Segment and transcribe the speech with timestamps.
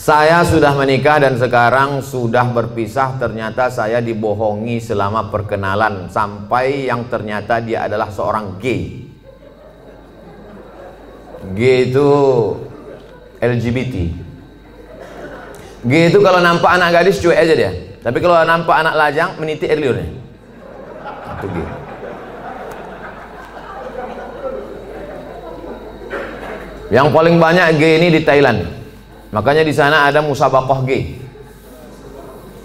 [0.00, 3.20] Saya sudah menikah dan sekarang sudah berpisah.
[3.20, 9.04] Ternyata saya dibohongi selama perkenalan Sampai yang ternyata dia adalah seorang gay.
[11.52, 12.08] Gay itu
[13.44, 13.94] LGBT
[15.84, 17.72] Gay itu kalau nampak anak gadis cuek aja dia.
[18.00, 20.08] Tapi kalau nampak anak lajang meniti air liurnya.
[21.36, 21.68] Itu gay.
[26.88, 28.79] Yang paling banyak gay ini di Thailand
[29.30, 31.22] Makanya di sana ada musabakoh gay.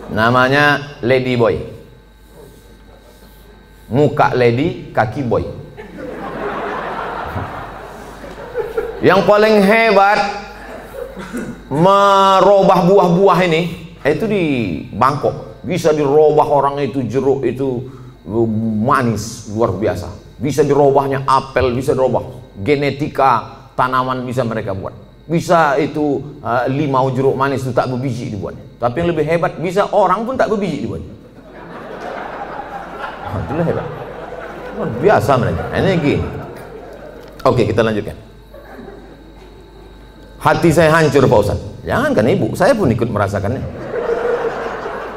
[0.10, 1.76] Namanya Lady Boy.
[3.86, 5.46] Muka lady, kaki boy.
[9.06, 10.20] Yang paling hebat
[11.70, 14.44] merubah buah-buah ini itu di
[14.90, 15.62] Bangkok.
[15.62, 17.86] Bisa dirubah orang itu jeruk itu
[18.82, 20.10] manis luar biasa.
[20.42, 22.26] Bisa dirubahnya apel, bisa dirubah.
[22.66, 28.62] Genetika tanaman bisa mereka buat bisa itu uh, limau jeruk manis itu tak berbiji dibuatnya
[28.78, 31.14] tapi yang lebih hebat bisa orang pun tak berbiji dibuatnya
[33.36, 33.88] nah, itulah hebat.
[34.76, 35.64] Luar biasa mereka.
[35.72, 36.16] Lagi.
[37.48, 38.18] Oke kita lanjutkan.
[40.44, 41.60] Hati saya hancur Pak Ustaz.
[41.88, 43.64] Jangankan ibu saya pun ikut merasakannya.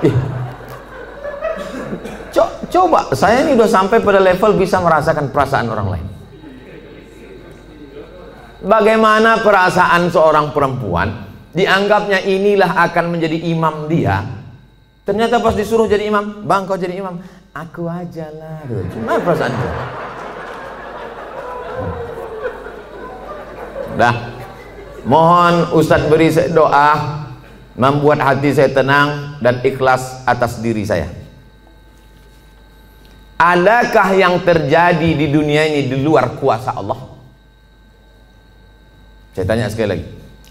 [0.06, 0.14] Ih.
[2.68, 6.06] coba saya ini udah sampai pada level bisa merasakan perasaan orang lain
[8.58, 14.26] Bagaimana perasaan seorang perempuan dianggapnya inilah akan menjadi imam dia.
[15.06, 17.16] Ternyata pas disuruh jadi imam, bang kau jadi imam,
[17.54, 18.60] aku aja lah.
[18.92, 19.72] Cuma perasaan dia.
[23.98, 24.14] Dah,
[25.08, 27.24] mohon Ustadz beri doa
[27.78, 31.08] membuat hati saya tenang dan ikhlas atas diri saya.
[33.38, 37.07] Adakah yang terjadi di dunia ini di luar kuasa Allah?
[39.38, 40.04] Saya tanya sekali lagi.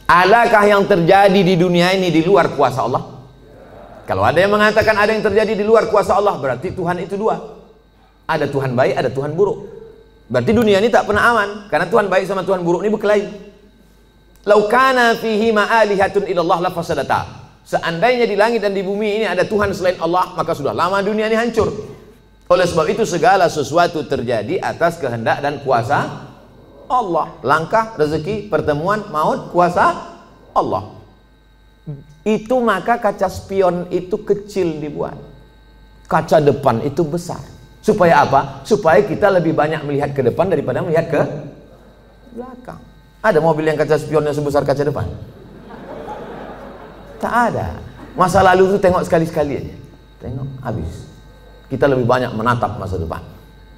[0.07, 3.19] Adakah yang terjadi di dunia ini di luar kuasa Allah?
[4.07, 7.35] Kalau ada yang mengatakan ada yang terjadi di luar kuasa Allah, berarti Tuhan itu dua.
[8.31, 9.67] Ada Tuhan baik, ada Tuhan buruk.
[10.31, 13.25] Berarti dunia ini tak pernah aman karena Tuhan baik sama Tuhan buruk ini berkelahi.
[14.47, 17.51] Lau kana fihi ma'alihatun ilallah la fasadata.
[17.67, 21.27] Seandainya di langit dan di bumi ini ada Tuhan selain Allah, maka sudah lama dunia
[21.27, 21.75] ini hancur.
[22.47, 26.26] Oleh sebab itu segala sesuatu terjadi atas kehendak dan kuasa
[26.87, 27.35] Allah.
[27.43, 29.93] Langkah, rezeki, pertemuan, maut, kuasa
[30.55, 30.97] Allah.
[32.27, 35.15] Itu maka kaca spion itu kecil dibuat.
[36.11, 37.39] Kaca depan itu besar.
[37.79, 38.63] Supaya apa?
[38.67, 41.21] Supaya kita lebih banyak melihat ke depan daripada melihat ke
[42.35, 42.79] belakang.
[43.23, 45.07] Ada mobil yang kaca spionnya sebesar kaca depan?
[47.17, 47.79] Tak ada.
[48.13, 49.75] Masa lalu itu tengok sekali-sekali aja.
[50.19, 51.07] Tengok habis.
[51.71, 53.23] Kita lebih banyak menatap masa depan.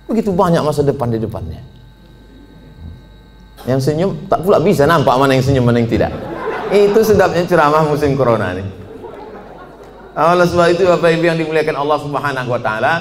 [0.09, 1.61] Begitu banyak masa depan di depannya.
[3.67, 6.11] Yang senyum tak pula bisa nampak mana yang senyum mana yang tidak.
[6.69, 8.63] Itu sedapnya ceramah musim corona ini.
[10.19, 12.93] Oleh sebab itu Bapak Ibu yang dimuliakan Allah Subhanahu wa taala,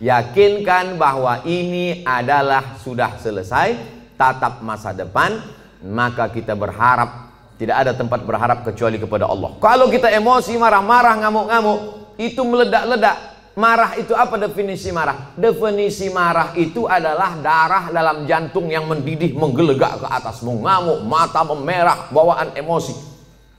[0.00, 3.76] yakinkan bahwa ini adalah sudah selesai
[4.16, 5.38] tatap masa depan,
[5.84, 9.54] maka kita berharap tidak ada tempat berharap kecuali kepada Allah.
[9.62, 11.78] Kalau kita emosi, marah-marah, ngamuk-ngamuk,
[12.18, 15.36] itu meledak-ledak, Marah itu apa definisi marah?
[15.36, 22.08] Definisi marah itu adalah darah dalam jantung yang mendidih, menggelegak ke atas, mengamuk, mata memerah,
[22.08, 22.96] bawaan emosi.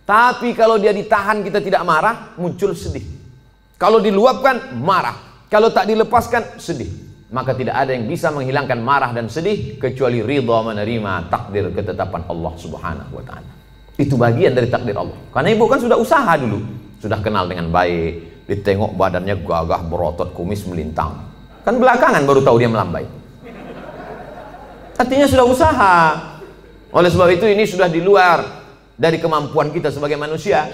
[0.01, 3.05] Tapi kalau dia ditahan kita tidak marah, muncul sedih.
[3.77, 5.45] Kalau diluapkan, marah.
[5.45, 6.89] Kalau tak dilepaskan, sedih.
[7.29, 12.53] Maka tidak ada yang bisa menghilangkan marah dan sedih kecuali ridha menerima takdir ketetapan Allah
[12.57, 13.51] Subhanahu wa taala.
[13.93, 15.17] Itu bagian dari takdir Allah.
[15.29, 16.61] Karena ibu kan sudah usaha dulu,
[17.01, 21.23] sudah kenal dengan baik, ditengok badannya gagah berotot kumis melintang.
[21.63, 23.07] Kan belakangan baru tahu dia melambai.
[24.99, 25.95] Artinya sudah usaha.
[26.93, 28.43] Oleh sebab itu ini sudah di luar
[28.93, 30.69] dari kemampuan kita sebagai manusia.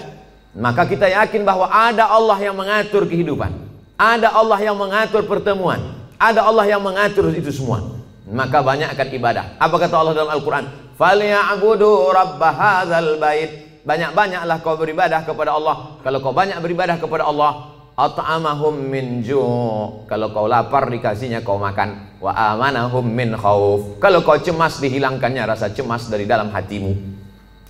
[0.50, 3.54] Maka kita yakin bahwa ada Allah yang mengatur kehidupan.
[3.94, 5.78] Ada Allah yang mengatur pertemuan.
[6.18, 8.02] Ada Allah yang mengatur itu semua.
[8.26, 9.44] Maka banyak akan ibadah.
[9.56, 10.64] Apa kata Allah dalam Al-Quran?
[10.98, 16.00] Rabb hadzal bait banyak-banyaklah kau beribadah kepada Allah.
[16.04, 22.16] Kalau kau banyak beribadah kepada Allah, at'amahum min ju' kalau kau lapar dikasihnya kau makan.
[22.20, 27.20] Wa amanahum min khauf kalau kau cemas dihilangkannya rasa cemas dari dalam hatimu.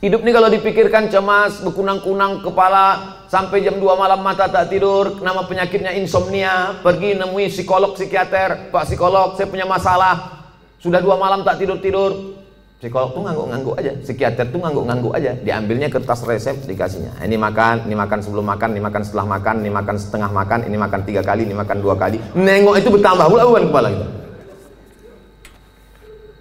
[0.01, 5.45] Hidup ini kalau dipikirkan cemas berkunang-kunang kepala sampai jam 2 malam mata tak tidur nama
[5.45, 8.73] penyakitnya insomnia pergi nemui psikolog psikiater.
[8.73, 10.41] Pak psikolog saya punya masalah.
[10.81, 12.40] Sudah dua malam tak tidur-tidur
[12.81, 15.37] Psikolog tuh ngangguk-ngangguk aja, psikiater tuh ngangguk-ngangguk aja.
[15.37, 17.13] Diambilnya kertas resep dikasihnya.
[17.21, 20.77] Ini makan, ini makan sebelum makan, ini makan setelah makan, ini makan setengah makan, ini
[20.81, 22.17] makan tiga kali, ini makan dua kali.
[22.33, 24.07] Nengok itu bertambah pula beban kepala kita.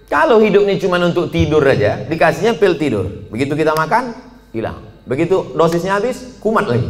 [0.08, 3.28] Kalau hidup ini cuma untuk tidur aja, dikasihnya pil tidur.
[3.28, 4.16] Begitu kita makan,
[4.56, 4.80] hilang.
[5.04, 6.88] Begitu dosisnya habis, kumat lagi.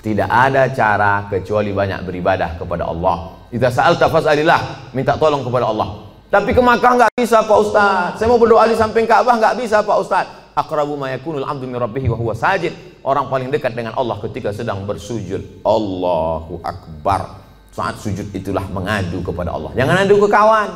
[0.00, 3.44] Tidak ada cara kecuali banyak beribadah kepada Allah.
[3.52, 6.09] Idza sa'alta fas'alillah, minta tolong kepada Allah.
[6.30, 8.22] Tapi ke Makkah nggak bisa Pak Ustaz.
[8.22, 10.26] Saya mau berdoa di samping Ka'bah nggak bisa Pak Ustaz.
[10.54, 12.70] Aqrabu ma yakunul 'abdu min rabbih wa huwa sajid.
[13.02, 15.66] Orang paling dekat dengan Allah ketika sedang bersujud.
[15.66, 17.42] Allahu akbar.
[17.74, 19.74] Saat sujud itulah mengadu kepada Allah.
[19.74, 20.68] Jangan adu ke kawan.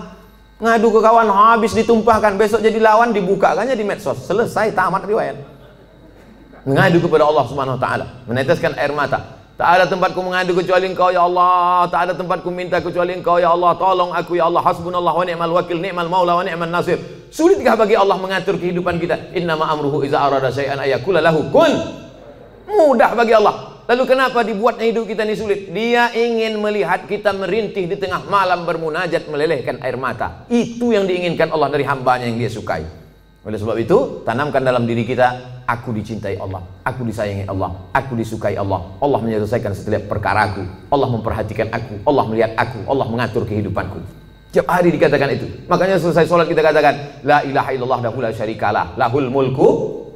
[0.55, 4.23] Ngadu ke kawan habis ditumpahkan, besok jadi lawan dibukakannya di medsos.
[4.27, 5.39] Selesai tamat riwayat.
[6.65, 9.44] Mengadu kepada Allah Subhanahu wa taala, meneteskan air mata.
[9.55, 11.87] Tak ada tempatku mengadu kecuali engkau ya Allah.
[11.87, 13.79] Tak ada tempatku minta kecuali engkau ya Allah.
[13.79, 14.59] Tolong aku ya Allah.
[14.67, 16.99] Hasbunallah wa ni'mal wakil ni'mal maula wa ni'mal nasir.
[17.31, 19.31] Sulitkah bagi Allah mengatur kehidupan kita?
[19.31, 21.71] Innama amruhu iza arada syai'an ayakula lahu kun.
[22.67, 23.79] Mudah bagi Allah.
[23.87, 25.71] Lalu kenapa dibuatnya hidup kita ini sulit?
[25.71, 30.51] Dia ingin melihat kita merintih di tengah malam bermunajat melelehkan air mata.
[30.51, 33.04] Itu yang diinginkan Allah dari hambanya yang dia sukai
[33.45, 38.57] oleh sebab itu, tanamkan dalam diri kita, aku dicintai Allah, aku disayangi Allah, aku disukai
[38.57, 38.81] Allah.
[39.05, 40.65] Allah menyelesaikan setiap perkaraku.
[40.89, 44.01] Allah memperhatikan aku, Allah melihat aku, Allah mengatur kehidupanku.
[44.49, 45.45] Tiap hari dikatakan itu.
[45.69, 49.69] Makanya selesai sholat kita katakan, La ilaha illallah dahu la syarikalah, lahul mulku,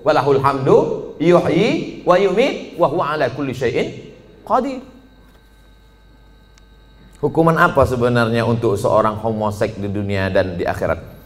[0.08, 0.76] walahul hamdu,
[1.20, 4.08] yuhyi, wa yumit, wa huwa ala kulli syai'in
[4.40, 4.80] qadir.
[7.20, 11.17] Hukuman apa sebenarnya untuk seorang homoseks di dunia dan di akhirat?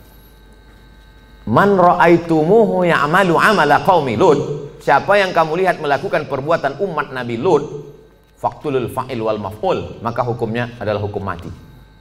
[1.46, 4.70] Man ra'aitumuhu ya'malu amala qaumi Lut.
[4.82, 7.62] Siapa yang kamu lihat melakukan perbuatan umat Nabi Lut,
[8.34, 11.46] faktulul fa'il wal maf'ul, maka hukumnya adalah hukum mati.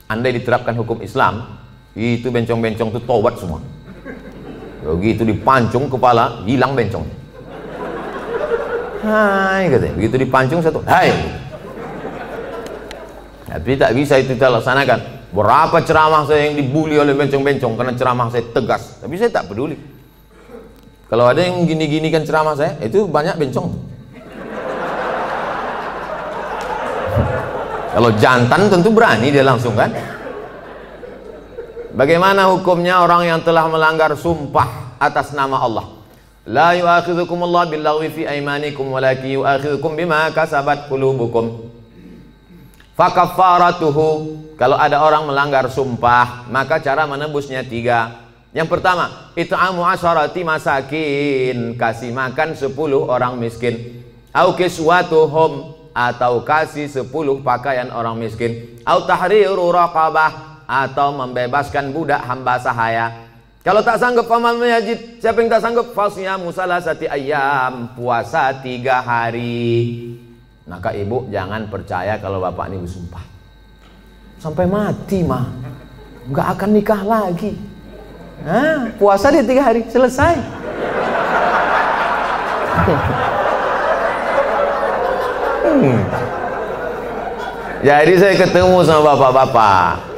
[0.09, 1.61] Andai diterapkan hukum Islam,
[1.93, 3.61] itu bencong-bencong itu tobat semua.
[4.81, 7.05] Begitu dipancung kepala, hilang bencong.
[9.05, 11.13] Hai katanya, begitu dipancung satu, hai.
[13.45, 15.20] Tapi tak bisa itu kita laksanakan.
[15.31, 18.99] Berapa ceramah saya yang dibully oleh bencong-bencong karena ceramah saya tegas.
[18.99, 19.79] Tapi saya tak peduli.
[21.07, 23.67] Kalau ada yang gini-gini kan ceramah saya, itu banyak bencong.
[27.91, 29.91] Kalau jantan tentu berani dia langsung kan.
[31.91, 35.85] Bagaimana hukumnya orang yang telah melanggar sumpah atas nama Allah?
[36.47, 41.67] La yu'akhidhukum Allah billaghwi fi aymanikum walakin yu'akhidhukum bima kasabat qulubukum.
[43.01, 44.09] Fakafaratuhu
[44.61, 48.29] kalau ada orang melanggar sumpah maka cara menebusnya tiga.
[48.53, 54.05] Yang pertama itu amu asyarati masakin kasih makan sepuluh orang miskin.
[54.29, 58.77] Au kiswatuhum atau kasih sepuluh pakaian orang miskin.
[58.85, 63.33] Au tahriru raqabah atau membebaskan budak hamba sahaya.
[63.65, 65.89] Kalau tak sanggup paman majid, siapa yang tak sanggup?
[65.97, 70.29] Fasya musalah sati ayam, puasa tiga hari.
[70.69, 73.25] Maka ibu jangan percaya kalau bapak ini bersumpah.
[74.37, 75.49] Sampai mati mah.
[76.29, 77.57] Nggak akan nikah lagi.
[78.41, 80.33] Nah, puasa dia tiga hari, selesai.
[85.65, 85.99] hmm.
[87.81, 90.13] Jadi saya ketemu sama bapak-bapak.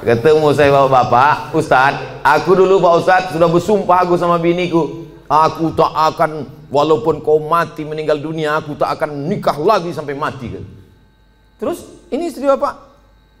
[0.00, 5.08] Ketemu saya bapak-bapak, Ustadz, aku dulu Pak Ustadz sudah bersumpah aku sama biniku.
[5.28, 10.54] Aku tak akan walaupun kau mati meninggal dunia aku tak akan nikah lagi sampai mati
[10.54, 10.64] kan.
[11.60, 12.72] Terus ini istri bapak,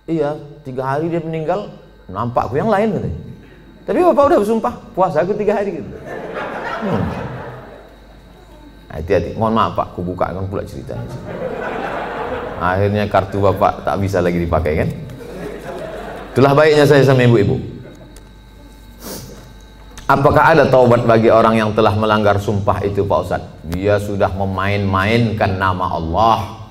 [0.04, 1.72] iya tiga hari dia meninggal
[2.10, 3.20] nampak aku yang lain katanya.
[3.86, 5.88] Tapi bapak udah bersumpah puasa aku tiga hari gitu.
[6.84, 7.06] Hmm.
[8.90, 11.06] Hati-hati, mohon maaf pak, aku buka kan pula ceritanya.
[12.58, 14.88] Akhirnya kartu bapak tak bisa lagi dipakai kan?
[16.34, 17.79] Itulah baiknya saya sama ibu-ibu.
[20.10, 23.46] Apakah ada taubat bagi orang yang telah melanggar sumpah itu Pak Ustaz?
[23.62, 26.66] Dia sudah memain-mainkan nama Allah.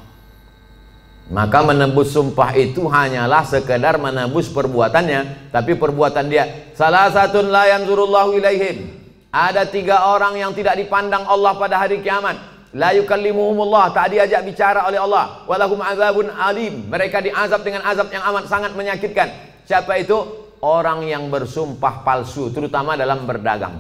[1.31, 5.55] Maka menebus sumpah itu hanyalah sekedar menebus perbuatannya.
[5.55, 6.67] Tapi perbuatan dia.
[6.75, 8.91] Salah satu layan zurullahu ilaihim.
[9.31, 12.35] Ada tiga orang yang tidak dipandang Allah pada hari kiamat.
[12.75, 13.95] La yukallimuhumullah.
[13.95, 15.47] Tak diajak bicara oleh Allah.
[15.47, 16.91] Walahum azabun alim.
[16.91, 19.31] Mereka diazab dengan azab yang amat sangat menyakitkan.
[19.63, 20.48] Siapa itu?
[20.59, 23.79] Orang yang bersumpah palsu terutama dalam berdagang.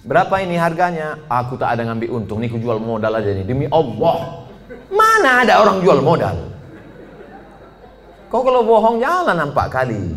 [0.00, 1.20] Berapa ini harganya?
[1.28, 2.40] Aku tak ada ngambil untung.
[2.40, 4.48] Nih jual modal aja nih demi Allah.
[4.88, 6.36] Mana ada orang jual modal?
[8.32, 10.16] Kau kalau bohong jangan nampak kali.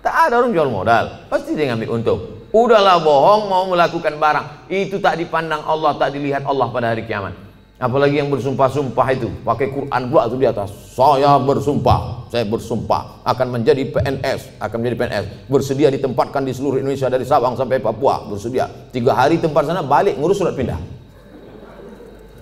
[0.00, 1.04] Tak ada orang jual modal.
[1.28, 2.20] Pasti dia ngambil untung.
[2.54, 4.46] Udahlah bohong mau melakukan barang.
[4.72, 7.43] Itu tak dipandang Allah tak dilihat Allah pada hari kiamat
[7.74, 10.70] Apalagi yang bersumpah-sumpah itu pakai Quran pula itu di atas.
[10.94, 15.24] Saya bersumpah, saya bersumpah akan menjadi PNS, akan menjadi PNS.
[15.50, 18.70] Bersedia ditempatkan di seluruh Indonesia dari Sabang sampai Papua, bersedia.
[18.94, 20.78] Tiga hari tempat sana balik ngurus surat pindah.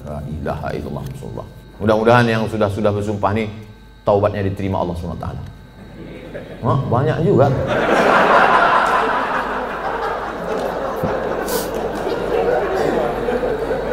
[0.04, 1.04] La ilaha illallah.
[1.80, 3.48] Mudah-mudahan yang sudah sudah bersumpah nih
[4.04, 5.26] taubatnya diterima Allah SWT.
[6.62, 7.48] Hah, banyak juga.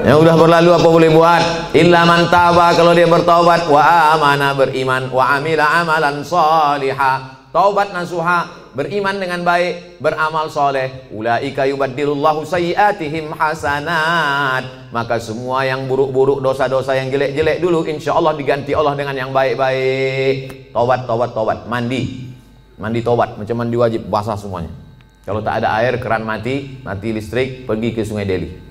[0.09, 1.43] Yang udah berlalu apa boleh buat?
[1.77, 8.73] Illa man taba kalau dia bertaubat wa amana beriman wa amila amalan salihah taubat nasuha
[8.73, 11.13] beriman dengan baik beramal soleh.
[11.13, 14.89] Ulaika yubaddilullahu sayiatihim hasanat.
[14.89, 20.73] Maka semua yang buruk-buruk dosa-dosa yang jelek-jelek dulu insya Allah diganti Allah dengan yang baik-baik.
[20.73, 21.69] Taubat taubat taubat.
[21.69, 22.33] Mandi.
[22.81, 24.73] Mandi taubat macam mandi wajib basah semuanya.
[25.21, 28.68] Kalau tak ada air keran mati mati listrik pergi ke sungai Delhi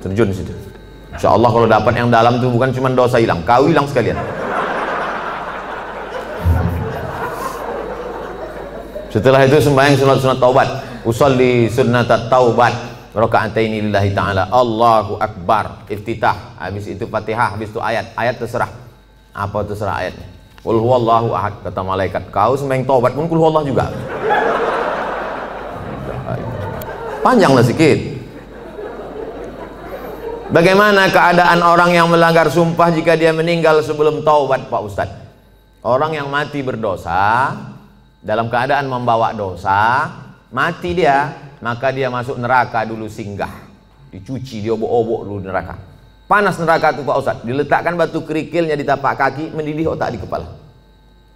[0.00, 0.52] terjun situ
[1.12, 4.16] insya Allah kalau dapat yang dalam tu bukan cuma dosa hilang kau hilang sekalian
[9.10, 10.68] Setelah itu sembahyang sunat-sunat taubat.
[11.02, 12.70] Usolli sunnat taubat.
[13.10, 14.46] Raka'ataini lillahi ta'ala.
[14.54, 15.82] Allahu Akbar.
[15.90, 16.54] Iftitah.
[16.62, 18.14] Habis itu Fatihah, habis itu ayat.
[18.14, 18.70] Ayat terserah.
[19.34, 20.30] Apa terserah ayatnya?
[20.62, 22.22] Qul huwallahu ahad kata malaikat.
[22.30, 23.90] Kau sembahyang taubat pun qul huwallahu juga.
[27.26, 27.98] Panjanglah sedikit.
[30.50, 35.18] Bagaimana keadaan orang yang melanggar sumpah jika dia meninggal sebelum taubat Pak Ustadz?
[35.86, 37.54] Orang yang mati berdosa
[38.18, 40.10] dalam keadaan membawa dosa,
[40.50, 41.30] mati dia,
[41.62, 43.70] maka dia masuk neraka dulu singgah.
[44.10, 45.78] Dicuci, diobok-obok dulu neraka.
[46.26, 47.36] Panas neraka itu Pak Ustaz.
[47.46, 50.50] Diletakkan batu kerikilnya di tapak kaki, mendidih otak di kepala.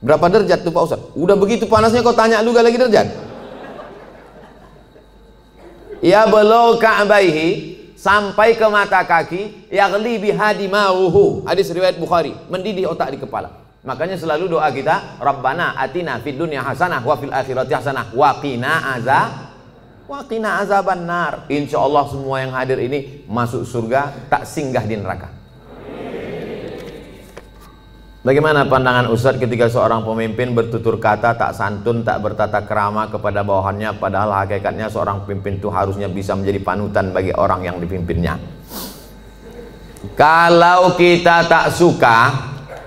[0.02, 1.00] Berapa derajat tuh Pak Ustaz?
[1.14, 3.06] Udah begitu panasnya kau tanya juga lagi derajat.
[6.02, 7.73] Ya belau ka'baihi
[8.04, 11.48] sampai ke mata kaki yaghli bihadi mauhu.
[11.48, 13.64] Hadis riwayat Bukhari, mendidih otak di kepala.
[13.80, 18.96] Makanya selalu doa kita, Rabbana atina fid dunya hasanah wa fil akhirati hasanah wa qina
[18.96, 19.56] azab
[20.04, 21.48] wa qina azaban nar.
[21.48, 25.33] Insyaallah semua yang hadir ini masuk surga tak singgah di neraka.
[28.24, 34.00] Bagaimana pandangan Ustadz ketika seorang pemimpin bertutur kata tak santun, tak bertata kerama kepada bawahannya
[34.00, 38.40] padahal hakikatnya seorang pemimpin itu harusnya bisa menjadi panutan bagi orang yang dipimpinnya.
[40.16, 42.32] Kalau kita tak suka,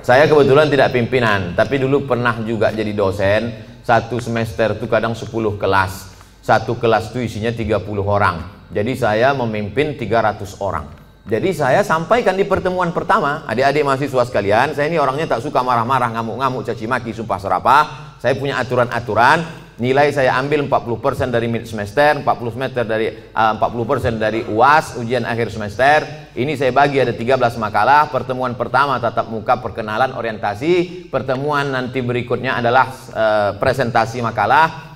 [0.01, 3.53] saya kebetulan tidak pimpinan, tapi dulu pernah juga jadi dosen.
[3.86, 5.29] Satu semester itu kadang 10
[5.62, 6.17] kelas.
[6.41, 8.41] Satu kelas itu isinya 30 orang.
[8.74, 10.97] Jadi saya memimpin 300 orang.
[11.27, 16.15] Jadi saya sampaikan di pertemuan pertama, adik-adik mahasiswa sekalian, saya ini orangnya tak suka marah-marah,
[16.15, 17.84] ngamuk-ngamuk, caci maki, sumpah serapah.
[18.15, 19.43] Saya punya aturan-aturan,
[19.75, 25.27] nilai saya ambil 40% dari mid semester 40 meter dari uh, 40% dari UAS ujian
[25.27, 26.31] akhir semester.
[26.31, 31.12] Ini saya bagi ada 13 makalah pertemuan pertama tatap muka perkenalan orientasi.
[31.12, 34.87] Pertemuan nanti berikutnya adalah uh, presentasi makalah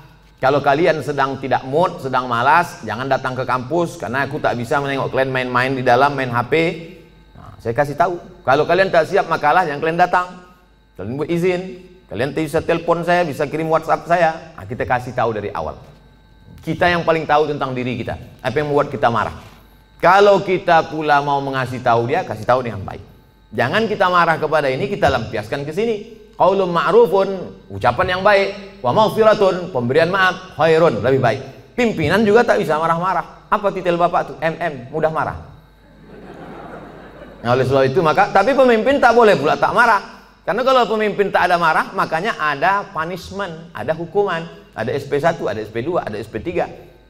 [0.41, 4.81] kalau kalian sedang tidak mood sedang malas jangan datang ke kampus karena aku tak bisa
[4.81, 6.53] menengok kalian main-main di dalam main HP
[7.38, 10.41] nah, saya kasih tahu kalau kalian tak siap makalah yang kalian datang
[10.98, 14.51] kalian buat izin Kalian bisa telepon saya, bisa kirim WhatsApp saya.
[14.60, 15.79] Nah, kita kasih tahu dari awal.
[16.60, 18.19] Kita yang paling tahu tentang diri kita.
[18.43, 19.31] Apa yang membuat kita marah.
[20.03, 23.00] Kalau kita pula mau mengasih tahu dia, kasih tahu dengan baik.
[23.55, 25.95] Jangan kita marah kepada ini, kita lampiaskan ke sini.
[26.39, 27.29] Qaulun ma'rufun,
[27.69, 28.81] ucapan yang baik.
[28.81, 30.57] Wa maufiratun, pemberian maaf.
[30.57, 31.41] Khairun, lebih baik.
[31.77, 33.47] Pimpinan juga tak bisa marah-marah.
[33.51, 34.35] Apa titel bapak tuh?
[34.41, 35.38] MM, mudah marah.
[37.41, 40.21] Nah, oleh sebab itu maka, tapi pemimpin tak boleh pula tak marah.
[40.41, 46.01] Karena kalau pemimpin tak ada marah, makanya ada punishment, ada hukuman, ada SP1, ada SP2,
[46.01, 46.50] ada SP3.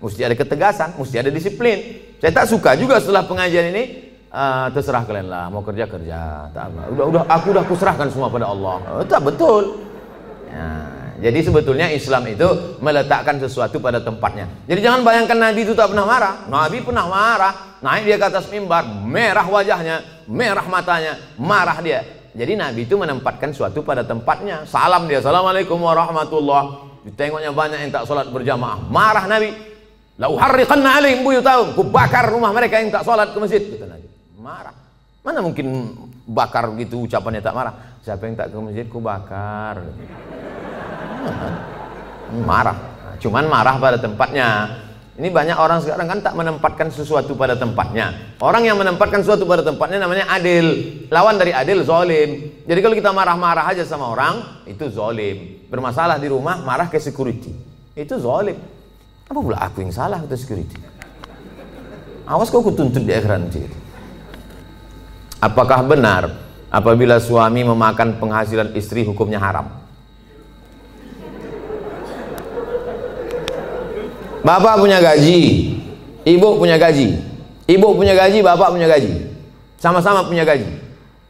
[0.01, 1.77] Mesti ada ketegasan, mesti ada disiplin.
[2.19, 6.49] Saya tak suka juga setelah pengajian ini, uh, terserah kalian lah, mau kerja kerja.
[6.55, 6.81] Tak apa.
[6.95, 8.79] Udah, udah, aku udah kuserahkan semua pada Allah.
[8.97, 9.83] Oh, tak betul.
[10.51, 10.67] Ya,
[11.21, 12.47] jadi sebetulnya Islam itu
[12.81, 14.49] meletakkan sesuatu pada tempatnya.
[14.65, 16.33] Jadi jangan bayangkan Nabi itu tak pernah marah.
[16.49, 17.53] Nabi pernah marah.
[17.81, 22.05] Naik dia ke atas mimbar, merah wajahnya, merah matanya, marah dia.
[22.31, 24.69] Jadi Nabi itu menempatkan suatu pada tempatnya.
[24.69, 26.89] Salam dia, Assalamualaikum warahmatullah.
[27.01, 28.85] Ditengoknya banyak yang tak sholat berjamaah.
[28.85, 29.49] Marah Nabi.
[30.21, 31.73] Lau harriqanna alaihim buyutahum.
[31.73, 33.61] Ku bakar rumah mereka yang tak sholat ke masjid.
[33.65, 34.10] Kata Nabi.
[34.41, 34.73] Marah.
[35.21, 35.93] Mana mungkin
[36.25, 37.77] bakar gitu ucapannya tak marah.
[38.01, 39.85] Siapa yang tak ke masjid ku bakar.
[42.41, 42.77] Marah.
[43.21, 44.81] Cuman marah pada tempatnya.
[45.21, 48.33] Ini banyak orang sekarang kan tak menempatkan sesuatu pada tempatnya.
[48.41, 50.73] Orang yang menempatkan sesuatu pada tempatnya namanya adil.
[51.13, 52.57] Lawan dari adil zolim.
[52.65, 55.69] Jadi kalau kita marah-marah aja sama orang, itu zolim.
[55.69, 57.53] Bermasalah di rumah, marah ke security.
[57.93, 58.57] Itu zolim.
[59.29, 60.81] Apa pula aku yang salah ke security?
[62.25, 63.80] Awas kau kutuntut di akhirat nanti.
[65.41, 66.29] Apakah benar
[66.69, 69.73] apabila suami memakan penghasilan istri hukumnya haram?
[74.45, 75.41] Bapak punya gaji,
[76.25, 77.17] ibu punya gaji.
[77.65, 79.33] Ibu punya gaji, bapak punya gaji.
[79.81, 80.65] Sama-sama punya gaji.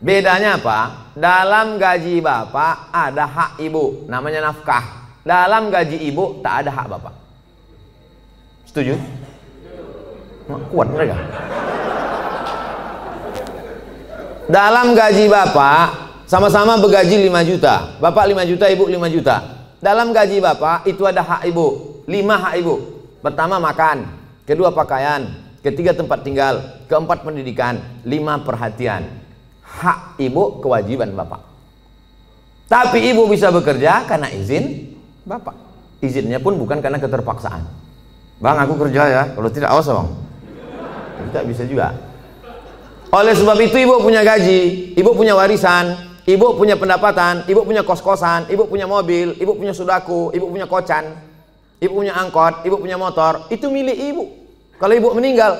[0.03, 1.11] Bedanya apa?
[1.15, 5.11] Dalam gaji bapak ada hak ibu, namanya nafkah.
[5.23, 7.13] Dalam gaji ibu tak ada hak bapak.
[8.67, 8.95] Setuju?
[10.71, 11.15] Kuat mereka.
[14.51, 15.87] Dalam gaji bapak
[16.27, 17.95] sama-sama bergaji 5 juta.
[18.03, 19.35] Bapak 5 juta ibu 5 juta.
[19.79, 22.03] Dalam gaji bapak itu ada hak ibu.
[22.03, 22.75] 5 hak ibu.
[23.23, 24.11] Pertama makan
[24.43, 25.31] kedua pakaian
[25.63, 29.07] ketiga tempat tinggal keempat pendidikan lima perhatian.
[29.63, 31.47] Hak ibu kewajiban bapak.
[32.67, 35.55] Tapi ibu bisa bekerja karena izin bapak.
[36.03, 37.63] Izinnya pun bukan karena keterpaksaan.
[38.41, 39.23] Bang aku kerja ya.
[39.31, 40.09] Kalau tidak awas bang.
[41.29, 42.10] Tidak bisa juga
[43.11, 48.47] oleh sebab itu ibu punya gaji, ibu punya warisan, ibu punya pendapatan, ibu punya kos-kosan,
[48.47, 51.11] ibu punya mobil, ibu punya sudaku, ibu punya kocan,
[51.83, 54.23] ibu punya angkot, ibu punya motor, itu milik ibu.
[54.79, 55.59] Kalau ibu meninggal,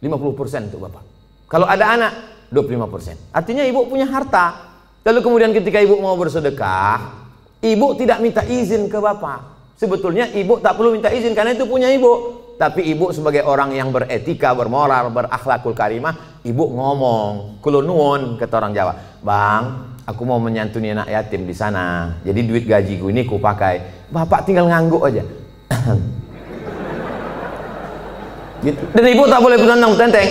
[0.00, 1.02] 50% untuk bapak.
[1.50, 2.12] Kalau ada anak,
[2.54, 3.34] 25%.
[3.34, 4.78] Artinya ibu punya harta.
[5.02, 7.26] Lalu kemudian ketika ibu mau bersedekah,
[7.62, 9.74] ibu tidak minta izin ke bapak.
[9.76, 12.42] Sebetulnya ibu tak perlu minta izin karena itu punya ibu.
[12.56, 18.72] Tapi ibu sebagai orang yang beretika, bermoral, berakhlakul karimah, ibu ngomong, kulo nuwun kata orang
[18.72, 18.94] Jawa.
[19.20, 19.62] Bang,
[20.06, 22.14] aku mau menyantuni anak yatim di sana.
[22.22, 24.06] Jadi duit gajiku ini ku pakai.
[24.14, 25.26] Bapak tinggal ngangguk aja.
[28.64, 28.82] gitu.
[28.94, 30.30] Dan ibu tak boleh bertentang tenteng.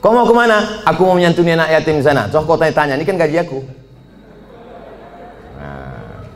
[0.00, 0.82] Kau mau ke mana?
[0.88, 2.26] Aku mau menyantuni anak yatim di sana.
[2.26, 3.62] Coba kau tanya-tanya, ini kan gaji aku.
[5.60, 6.26] Nah,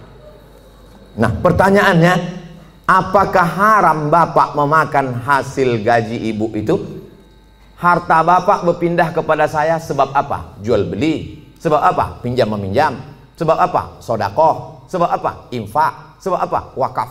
[1.19, 2.15] nah pertanyaannya,
[2.87, 6.96] Apakah haram bapak memakan hasil gaji ibu itu?
[7.77, 10.57] Harta bapak berpindah kepada saya sebab apa?
[10.65, 11.45] Jual beli.
[11.61, 12.25] Sebab apa?
[12.25, 12.97] Pinjam meminjam.
[13.37, 14.01] Sebab apa?
[14.01, 14.89] Sodakoh.
[14.89, 15.53] Sebab apa?
[15.53, 16.17] Infak.
[16.25, 16.73] Sebab apa?
[16.73, 17.11] Wakaf.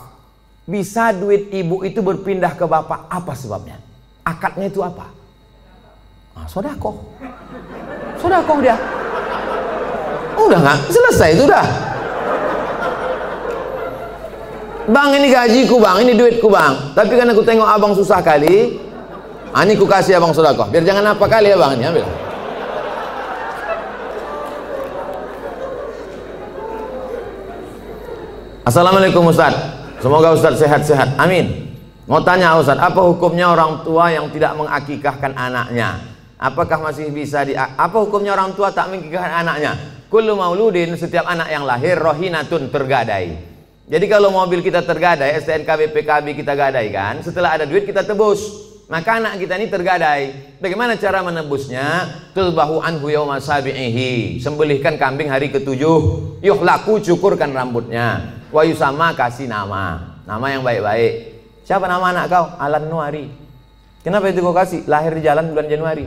[0.66, 3.06] Bisa duit ibu itu berpindah ke bapak.
[3.06, 3.78] Apa sebabnya?
[4.26, 5.06] Akadnya itu apa?
[6.34, 6.98] Nah, sodakoh.
[8.18, 8.74] Sodakoh dia.
[10.34, 10.78] Udah nggak?
[10.90, 11.66] Selesai itu udah.
[14.86, 16.94] Bang ini gajiku bang, ini duitku bang.
[16.94, 18.78] Tapi karena aku tengok abang susah kali,
[19.52, 20.66] ah, ini ku kasih abang sodako.
[20.72, 22.06] Biar jangan apa kali ya bang, ini ambil.
[28.66, 29.54] Assalamualaikum Ustaz.
[30.02, 31.14] Semoga Ustaz sehat-sehat.
[31.22, 31.70] Amin.
[32.10, 36.02] Mau tanya Ustaz, apa hukumnya orang tua yang tidak mengakikahkan anaknya?
[36.34, 39.72] Apakah masih bisa di apa hukumnya orang tua tak mengakikahkan anaknya?
[40.10, 43.38] Kullu mauludin setiap anak yang lahir rohinatun tergadai.
[43.86, 48.74] Jadi kalau mobil kita tergadai, STNK BPKB kita gadaikan, setelah ada duit kita tebus.
[48.86, 50.22] Maka anak kita ini tergadai.
[50.62, 52.06] Bagaimana cara menebusnya?
[52.30, 54.38] Tulbahu anhu yawma sabi'ihi.
[54.38, 55.98] Sembelihkan kambing hari ketujuh.
[56.38, 58.38] Yuh laku cukurkan rambutnya.
[58.54, 60.18] Wa yusama kasih nama.
[60.22, 61.12] Nama yang baik-baik.
[61.66, 62.46] Siapa nama anak kau?
[62.62, 63.26] Alan Nuari.
[64.06, 64.86] Kenapa itu kau kasih?
[64.86, 66.06] Lahir di jalan bulan Januari.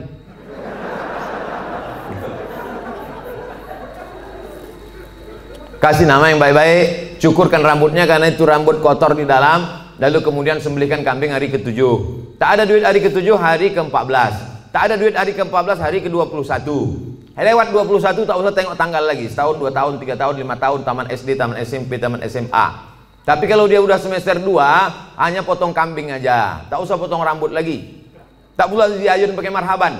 [5.80, 11.00] Kasih nama yang baik-baik cukurkan rambutnya karena itu rambut kotor di dalam lalu kemudian sembelihkan
[11.00, 11.72] kambing hari ke-7
[12.40, 14.32] tak ada duit hari ke-7 hari ke-14
[14.72, 16.68] tak ada duit hari ke-14 hari ke-21
[17.36, 19.24] lewat 21 tak usah tengok tanggal lagi.
[19.24, 23.68] Setahun, dua tahun, tiga tahun, lima tahun taman SD, taman SMP, taman SMA tapi kalau
[23.68, 26.64] dia udah semester 2 hanya potong kambing aja.
[26.72, 28.08] Tak usah potong rambut lagi.
[28.56, 29.94] Tak pula diayun pakai marhaban.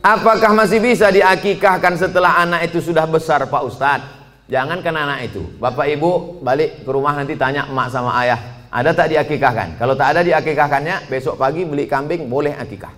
[0.00, 4.19] Apakah masih bisa diakikahkan setelah anak itu sudah besar Pak Ustadz?
[4.50, 5.46] Jangankan anak itu.
[5.62, 8.66] Bapak Ibu balik ke rumah nanti tanya emak sama ayah.
[8.70, 9.78] Ada tak diakikahkan?
[9.78, 12.90] Kalau tak ada diakikahkannya, besok pagi beli kambing boleh akikah.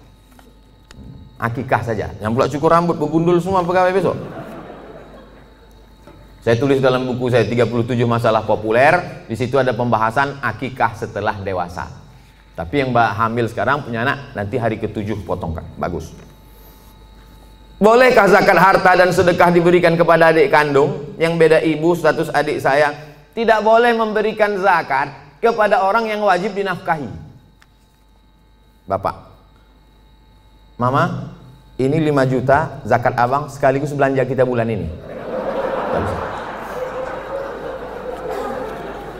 [1.37, 2.09] Akikah saja.
[2.25, 4.17] Yang pula cukur rambut, begundul semua pegawai besok.
[6.43, 7.69] Saya tulis dalam buku saya 37
[8.09, 9.25] masalah populer.
[9.29, 11.89] Di situ ada pembahasan akikah setelah dewasa.
[12.53, 15.65] Tapi yang mbak hamil sekarang punya anak, nanti hari ketujuh potongkan.
[15.81, 16.13] Bagus.
[17.83, 22.95] Bolehkah zakat harta dan sedekah diberikan kepada adik kandung yang beda ibu status adik saya?
[23.35, 25.11] Tidak boleh memberikan zakat
[25.43, 27.11] kepada orang yang wajib dinafkahi.
[28.87, 29.35] Bapak,
[30.79, 31.35] Mama,
[31.75, 34.87] ini 5 juta zakat abang sekaligus belanja kita bulan ini.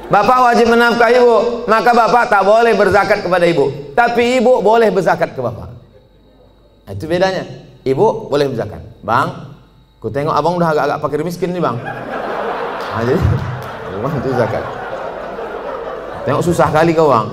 [0.07, 3.91] Bapak wajib menafkahi ibu, maka bapak tak boleh berzakat kepada ibu.
[3.99, 5.67] Tapi ibu boleh berzakat ke bapak.
[6.95, 7.72] Itu bedanya.
[7.83, 8.83] Ibu boleh berzakat.
[9.03, 9.55] Bang,
[9.99, 11.77] ku tengok abang udah agak-agak fakir miskin nih bang.
[11.83, 13.19] Nah, jadi,
[14.03, 14.65] bang itu zakat.
[16.23, 17.27] Tengok susah kali kau bang.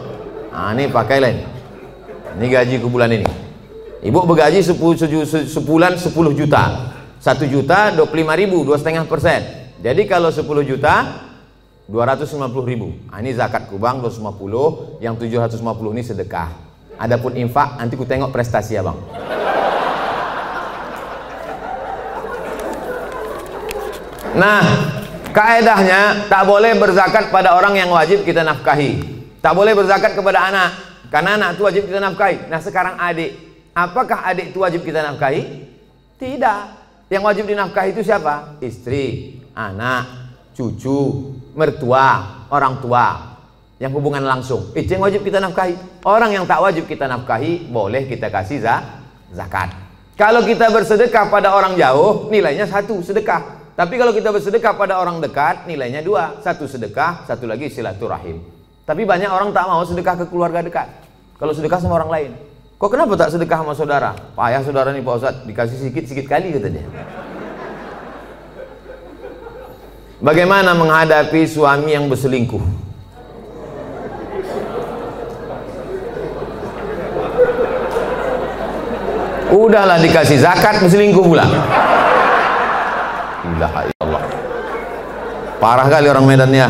[0.49, 1.37] Nah, ini pakai lain.
[2.41, 3.29] Ini gaji ke bulan ini.
[3.99, 6.63] Ibu bergaji sebulan 10 juta.
[7.19, 9.43] 1 juta 25 ribu, dua setengah persen.
[9.83, 11.27] Jadi kalau 10 juta
[11.91, 12.95] 250 ribu.
[13.11, 16.49] Nah, ini zakat kubang 250, yang 750 ini sedekah.
[16.95, 18.83] Adapun infak, nanti ku tengok prestasi ya
[24.39, 24.63] Nah,
[25.35, 29.03] kaedahnya tak boleh berzakat pada orang yang wajib kita nafkahi.
[29.43, 30.71] Tak boleh berzakat kepada anak.
[31.09, 32.53] karena anak itu wajib kita nafkahi.
[32.53, 33.33] Nah sekarang adik,
[33.73, 35.41] apakah adik itu wajib kita nafkahi?
[36.21, 36.61] Tidak.
[37.09, 38.61] Yang wajib dinafkahi itu siapa?
[38.61, 40.05] Istri, anak,
[40.53, 43.33] cucu, mertua, orang tua.
[43.81, 44.69] Yang hubungan langsung.
[44.77, 46.05] Itu yang wajib kita nafkahi.
[46.05, 48.61] Orang yang tak wajib kita nafkahi, boleh kita kasih
[49.33, 49.73] zakat.
[50.13, 53.58] Kalau kita bersedekah pada orang jauh, nilainya satu, sedekah.
[53.79, 56.35] Tapi kalau kita bersedekah pada orang dekat, nilainya dua.
[56.43, 58.43] Satu sedekah, satu lagi silaturahim.
[58.83, 60.91] Tapi banyak orang tak mau sedekah ke keluarga dekat.
[61.39, 62.31] Kalau sedekah sama orang lain.
[62.75, 64.11] Kok kenapa tak sedekah sama saudara?
[64.35, 66.83] Payah saudara nih Pak Ustadz, dikasih sikit-sikit kali kata dia.
[70.19, 72.91] Bagaimana menghadapi suami yang berselingkuh?
[79.55, 81.47] Udahlah dikasih zakat berselingkuh pula
[83.45, 83.91] ilaha
[85.59, 86.67] parah kali orang Medan ya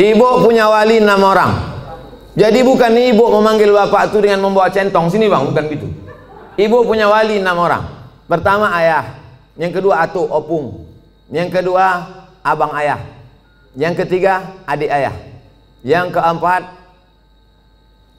[0.00, 1.52] ibu punya wali enam orang.
[2.32, 5.12] Jadi bukan ibu memanggil bapak itu dengan membawa centong.
[5.12, 5.44] Sini bang.
[5.44, 5.86] Bukan gitu.
[6.56, 7.84] Ibu punya wali enam orang.
[8.24, 9.20] Pertama ayah.
[9.60, 10.88] Yang kedua atu opung.
[11.28, 12.06] Yang kedua
[12.40, 13.02] abang ayah.
[13.76, 15.14] Yang ketiga adik ayah.
[15.84, 16.62] Yang keempat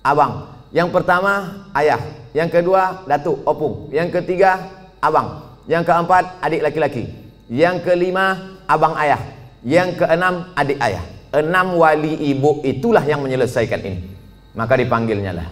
[0.06, 0.54] abang.
[0.72, 2.00] Yang pertama ayah
[2.32, 4.60] yang kedua datuk opung, yang ketiga
[5.04, 7.04] abang, yang keempat adik laki-laki,
[7.52, 9.20] yang kelima abang ayah,
[9.64, 11.04] yang keenam adik ayah.
[11.32, 14.04] Enam wali ibu itulah yang menyelesaikan ini.
[14.52, 15.48] Maka dipanggilnya lah.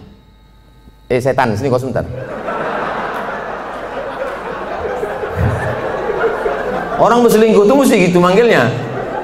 [1.08, 2.04] Eh setan, sini kau sebentar.
[7.00, 8.68] Orang berselingkuh itu mesti gitu manggilnya.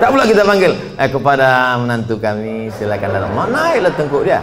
[0.00, 3.32] Tak pula kita panggil eh, kepada menantu kami silakan datang.
[3.36, 4.40] Mana lah tengkuk dia?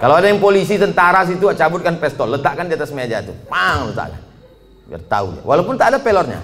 [0.00, 4.24] Kalau ada yang polisi, tentara situ, cabutkan pistol, letakkan di atas meja itu, pang letakkan,
[4.88, 5.44] biar tahu.
[5.44, 6.40] Walaupun tak ada pelornya.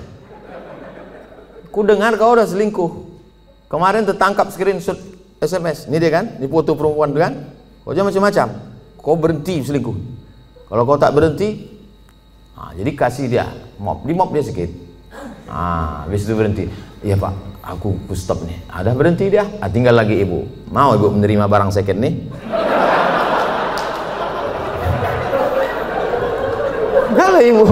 [1.73, 3.16] Ku dengar kau udah selingkuh.
[3.73, 5.01] Kemarin tertangkap screenshot
[5.40, 7.33] SMS, ini dia kan, ini foto perempuan kan?
[7.81, 8.47] Kau jangan macam-macam.
[9.01, 9.97] Kau berhenti selingkuh.
[10.69, 11.81] Kalau kau tak berhenti,
[12.53, 13.49] nah, jadi kasih dia
[13.81, 14.69] mop, di mop dia sedikit.
[15.49, 16.69] Ah, habis itu berhenti.
[17.01, 17.33] Iya pak,
[17.64, 18.69] aku stop nih.
[18.69, 20.45] Ada berhenti dia, ah, tinggal lagi ibu.
[20.69, 22.14] Mau ibu menerima barang second nih?
[27.16, 27.64] Kalau ibu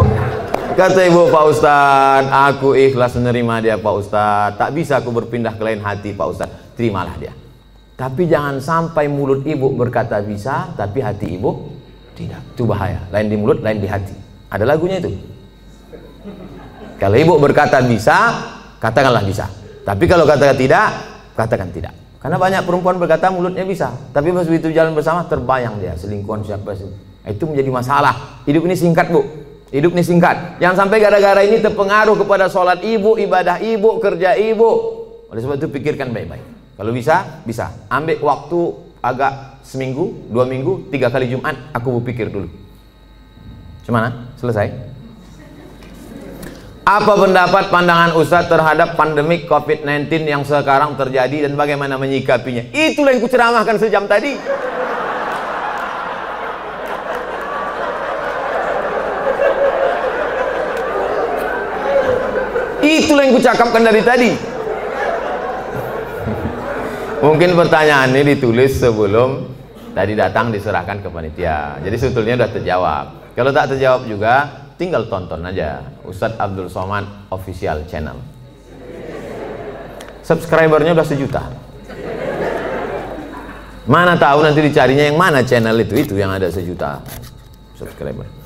[0.74, 4.56] kata ibu Pak Ustadz, aku ikhlas menerima dia Pak Ustadz.
[4.56, 6.56] Tak bisa aku berpindah ke lain hati Pak Ustadz.
[6.74, 7.36] Terimalah dia.
[7.94, 11.70] Tapi jangan sampai mulut ibu berkata bisa, tapi hati ibu
[12.18, 12.42] tidak.
[12.56, 13.06] Itu bahaya.
[13.14, 14.16] Lain di mulut, lain di hati.
[14.50, 15.14] Ada lagunya itu.
[16.98, 18.32] Kalau ibu berkata bisa,
[18.82, 19.46] katakanlah bisa.
[19.84, 20.88] Tapi kalau katakan tidak,
[21.36, 21.94] katakan tidak.
[22.18, 26.88] Karena banyak perempuan berkata mulutnya bisa, tapi begitu jalan bersama terbayang dia selingkuhan siapa sih.
[27.24, 28.44] Itu menjadi masalah.
[28.44, 29.24] Hidup ini singkat, Bu.
[29.72, 30.60] Hidup ini singkat.
[30.60, 34.70] Jangan sampai gara-gara ini terpengaruh kepada sholat ibu, ibadah ibu, kerja ibu.
[35.32, 36.44] Oleh sebab itu pikirkan baik-baik.
[36.76, 37.72] Kalau bisa, bisa.
[37.88, 38.60] Ambil waktu
[39.02, 42.46] agak seminggu, dua minggu, tiga kali Jumat, aku berpikir dulu.
[43.82, 44.32] Gimana?
[44.38, 44.94] Selesai?
[46.84, 52.68] Apa pendapat pandangan Ustadz terhadap pandemik COVID-19 yang sekarang terjadi dan bagaimana menyikapinya?
[52.76, 54.36] Itulah yang kuceramahkan sejam tadi.
[62.84, 64.30] Itulah yang kucakapkan dari tadi.
[67.24, 69.48] Mungkin pertanyaan ini ditulis sebelum
[69.96, 71.80] tadi datang diserahkan ke panitia.
[71.80, 73.04] Jadi sebetulnya sudah terjawab.
[73.32, 74.34] Kalau tak terjawab juga,
[74.76, 78.20] tinggal tonton aja Ustadz Abdul Somad official channel.
[80.20, 81.42] Subscribernya udah sejuta.
[83.88, 87.00] Mana tahu nanti dicarinya yang mana channel itu itu yang ada sejuta
[87.76, 88.43] subscriber.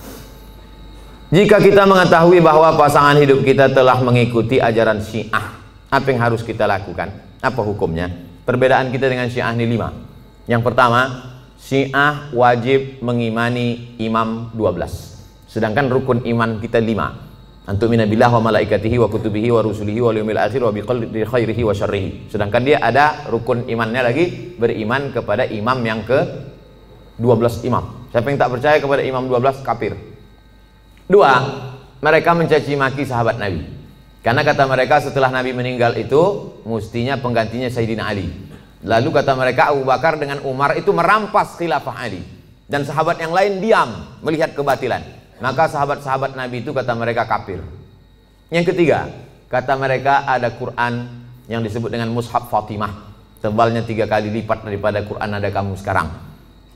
[1.28, 5.60] Jika kita mengetahui bahwa pasangan hidup kita telah mengikuti ajaran Syiah,
[5.92, 7.12] apa yang harus kita lakukan?
[7.44, 8.08] Apa hukumnya?
[8.48, 9.92] Perbedaan kita dengan Syiah ini lima.
[10.48, 11.28] Yang pertama,
[11.60, 15.52] Syiah wajib mengimani imam 12.
[15.52, 17.12] Sedangkan rukun iman kita lima.
[17.68, 21.76] Antum minabillah wa malaikatihi wa kutubihi wa rusulihi wa liyumil akhir wa biqadri khairihi wa
[21.76, 22.32] syarrihi.
[22.32, 26.24] Sedangkan dia ada rukun imannya lagi beriman kepada imam yang ke
[27.20, 28.08] 12 imam.
[28.16, 30.08] Siapa yang tak percaya kepada imam 12 kafir.
[31.09, 31.33] Dua,
[32.05, 33.64] mereka mencaci maki sahabat Nabi.
[34.21, 38.29] Karena kata mereka setelah Nabi meninggal itu mestinya penggantinya Sayyidina Ali.
[38.85, 42.21] Lalu kata mereka Abu Bakar dengan Umar itu merampas khilafah Ali.
[42.68, 45.01] Dan sahabat yang lain diam melihat kebatilan.
[45.40, 47.64] Maka sahabat-sahabat Nabi itu kata mereka kafir.
[48.53, 49.09] Yang ketiga,
[49.49, 51.09] kata mereka ada Quran
[51.49, 53.09] yang disebut dengan Mushaf Fatimah.
[53.40, 56.11] Tebalnya tiga kali lipat daripada Quran ada kamu sekarang.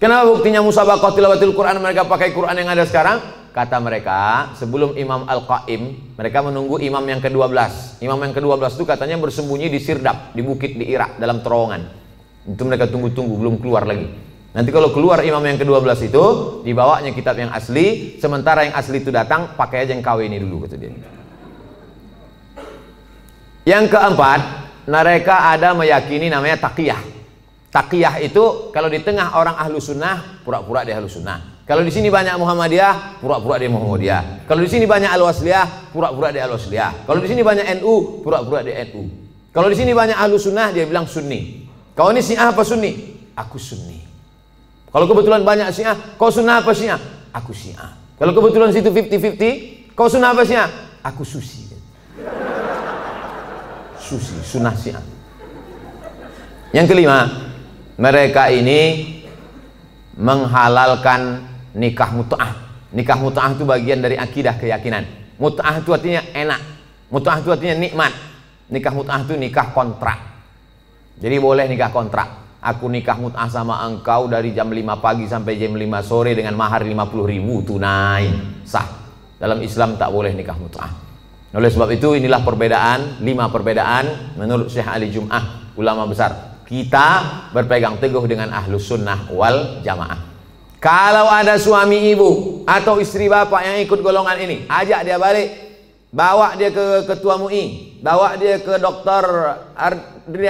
[0.00, 3.41] Kenapa buktinya musabaqah tilawatil Quran mereka pakai Quran yang ada sekarang?
[3.52, 7.52] Kata mereka sebelum Imam Al-Qaim mereka menunggu imam yang ke-12
[8.00, 12.02] imam yang ke-12 itu katanya bersembunyi di Sirdap di bukit di Irak dalam terowongan
[12.42, 14.10] Itu mereka tunggu-tunggu belum keluar lagi.
[14.52, 16.24] Nanti kalau keluar imam yang ke-12 itu
[16.66, 20.66] dibawanya kitab yang asli, sementara yang asli itu datang pakai aja yang KW ini dulu
[20.66, 20.92] kata dia.
[23.62, 24.40] Yang keempat,
[24.90, 27.00] mereka ada meyakini namanya taqiyah.
[27.70, 31.51] Taqiyah itu kalau di tengah orang ahlu sunnah, pura-pura dia ahlu sunnah.
[31.62, 34.50] Kalau di sini banyak Muhammadiyah, pura-pura dia Muhammadiyah.
[34.50, 37.06] Kalau di sini banyak Al-Wasliyah, pura-pura dia Al-Wasliyah.
[37.06, 39.22] Kalau di sini banyak NU, pura-pura dia NU.
[39.52, 41.68] Kalau di sini banyak ahlu sunnah, dia bilang sunni.
[41.92, 43.20] Kau ini Syiah apa sunni?
[43.36, 44.00] Aku sunni.
[44.88, 46.96] Kalau kebetulan banyak Syiah, kau sunnah apa Syiah?
[47.36, 47.92] Aku Syiah.
[48.16, 50.72] Kalau kebetulan situ 50-50, kau sunnah apa Syiah?
[51.04, 51.68] Aku susi.
[54.00, 55.04] Susi, sunnah Syiah.
[56.72, 57.28] Yang kelima,
[58.00, 59.20] mereka ini
[60.16, 62.52] menghalalkan nikah mut'ah.
[62.92, 65.36] Nikah mut'ah itu bagian dari akidah keyakinan.
[65.40, 66.60] Mut'ah itu artinya enak.
[67.08, 68.12] Mut'ah itu artinya nikmat.
[68.72, 70.18] Nikah mut'ah itu nikah kontrak.
[71.20, 75.74] Jadi boleh nikah kontrak aku nikah mut'ah sama engkau dari jam 5 pagi sampai jam
[75.74, 76.94] 5 sore dengan mahar 50
[77.26, 78.30] ribu tunai
[78.62, 78.86] sah
[79.42, 80.90] dalam Islam tak boleh nikah mut'ah
[81.52, 87.98] oleh sebab itu inilah perbedaan lima perbedaan menurut Syekh Ali Jum'ah ulama besar kita berpegang
[87.98, 90.31] teguh dengan ahlus sunnah wal jamaah
[90.82, 95.48] kalau ada suami ibu atau istri bapak yang ikut golongan ini ajak dia balik
[96.10, 99.24] bawa dia ke ketua MUI bawa dia ke dokter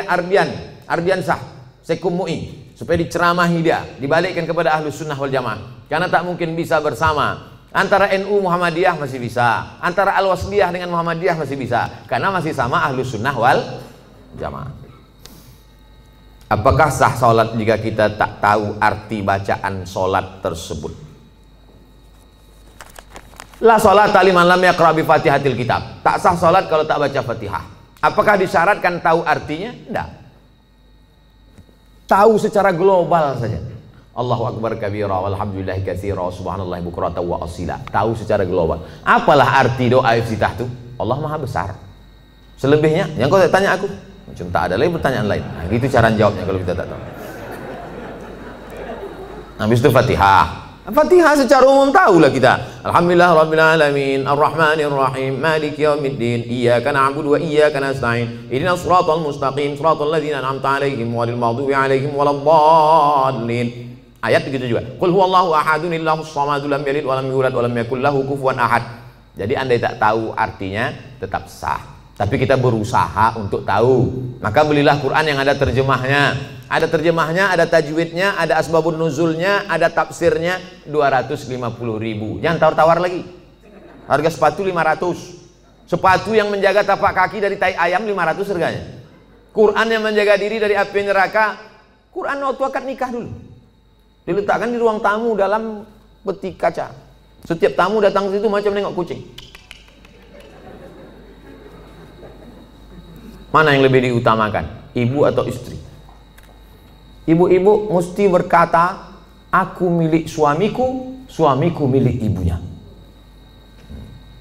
[0.09, 0.49] Ardian
[0.88, 5.87] Ardian Sah Sekum Mu'i supaya diceramahi dia, dibalikkan kepada ahlu sunnah wal jamaah.
[5.90, 7.55] Karena tak mungkin bisa bersama.
[7.73, 12.85] Antara NU Muhammadiyah masih bisa, antara Al Wasliyah dengan Muhammadiyah masih bisa, karena masih sama
[12.85, 13.59] ahlu sunnah wal
[14.37, 14.82] jamaah.
[16.52, 20.92] Apakah sah solat jika kita tak tahu arti bacaan solat tersebut?
[23.64, 26.04] La solat taliman lam yaqra bi fatihatil kitab.
[26.04, 27.64] Tak sah solat kalau tak baca fatihah.
[28.04, 29.72] Apakah disyaratkan tahu artinya?
[29.72, 30.22] Tidak
[32.12, 33.56] tahu secara global saja.
[34.12, 37.80] Allahu akbar kabira walhamdulillah katsira subhanallah bukrata wa asila.
[37.88, 38.84] Tahu secara global.
[39.00, 40.68] Apalah arti doa iftitah itu?
[41.00, 41.72] Allah Maha besar.
[42.60, 43.88] Selebihnya yang kau tanya aku,
[44.26, 45.44] macam tak ada lagi pertanyaan lain.
[45.44, 47.02] Nah, gitu cara jawabnya kalau kita tak tahu.
[49.62, 50.46] Habis itu Fatihah.
[50.82, 52.82] Fatihah secara umum tahulah kita.
[52.82, 58.50] Alhamdulillah rabbil alamin, arrahmanir rahim, maliki yaumiddin, iyyaka na'budu wa iyyaka nasta'in.
[58.50, 63.94] Ihdinas siratal mustaqim, siratal ladzina an'amta 'alaihim ghairil maghdubi 'alaihim waladdallin.
[64.22, 64.82] Ayat begitu juga.
[64.98, 68.58] Qul huwallahu ahadun illahus samadu lam yalid wa lam yulad wa lam yakul lahu kufuwan
[68.58, 68.82] ahad.
[69.38, 70.90] Jadi andai tak tahu artinya
[71.22, 71.91] tetap sah.
[72.16, 74.11] Tapi kita berusaha untuk tahu.
[74.38, 80.57] Maka belilah Quran yang ada terjemahnya ada terjemahnya, ada tajwidnya, ada asbabun nuzulnya, ada tafsirnya
[80.88, 81.61] 250
[82.01, 82.40] ribu.
[82.40, 83.29] Jangan tawar-tawar lagi.
[84.09, 85.85] Harga sepatu 500.
[85.85, 88.83] Sepatu yang menjaga tapak kaki dari tai ayam 500 harganya.
[89.53, 91.61] Quran yang menjaga diri dari api neraka.
[92.09, 93.29] Quran waktu akad nikah dulu.
[94.25, 95.85] Diletakkan di ruang tamu dalam
[96.25, 96.88] peti kaca.
[97.44, 99.20] Setiap tamu datang ke situ macam nengok kucing.
[103.52, 104.96] Mana yang lebih diutamakan?
[104.96, 105.76] Ibu atau istri?
[107.28, 109.14] Ibu-ibu mesti berkata,
[109.52, 112.58] aku milik suamiku, suamiku milik ibunya.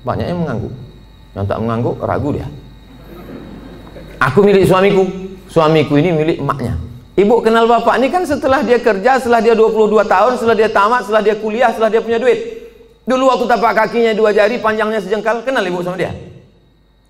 [0.02, 0.74] Banyak yang mengangguk.
[1.36, 2.47] Yang tak mengangguk, ragu dia.
[4.17, 5.04] Aku milik suamiku,
[5.52, 6.80] suamiku ini milik emaknya.
[7.12, 11.04] Ibu kenal bapak ini kan setelah dia kerja, setelah dia 22 tahun, setelah dia tamat,
[11.04, 12.39] setelah dia kuliah, setelah dia punya duit.
[13.04, 16.15] Dulu waktu tapak kakinya dua jari, panjangnya sejengkal, kenal ibu sama dia?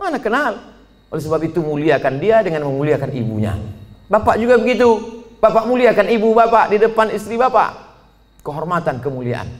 [0.01, 0.70] Mana kenal?
[1.11, 3.59] Oleh sebab itu muliakan dia dengan memuliakan ibunya.
[4.07, 5.19] Bapak juga begitu.
[5.43, 7.91] Bapak muliakan ibu bapak di depan istri bapak.
[8.41, 9.51] Kehormatan, kemuliaan.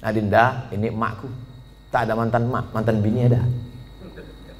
[0.00, 1.28] Adinda, ini emakku.
[1.92, 3.44] Tak ada mantan emak, mantan bini ada.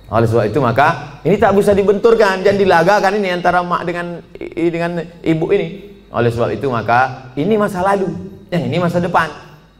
[0.06, 4.06] Oleh sebab itu maka ini tak bisa dibenturkan, jangan dilagakan ini antara emak dengan
[4.54, 5.66] dengan ibu ini.
[6.14, 8.06] Oleh sebab itu maka ini masa lalu,
[8.54, 9.26] yang ini masa depan.